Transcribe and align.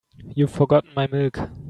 You've 0.33 0.49
forgotten 0.51 0.95
my 0.95 1.05
milk. 1.05 1.37